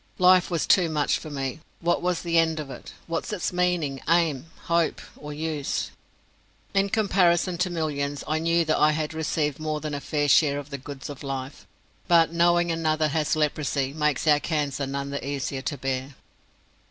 [0.17, 1.59] Life was too much for me.
[1.79, 5.91] What was the end of it, what its meaning, aim, hope, or use?
[6.73, 10.57] In comparison to millions I knew that I had received more than a fair share
[10.57, 11.67] of the goods of life;
[12.07, 16.15] but knowing another has leprosy makes our cancer none the easier to bear.